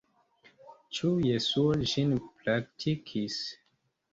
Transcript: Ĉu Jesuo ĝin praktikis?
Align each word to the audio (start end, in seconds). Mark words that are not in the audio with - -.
Ĉu 0.99 1.11
Jesuo 1.27 1.77
ĝin 1.91 2.17
praktikis? 2.41 3.37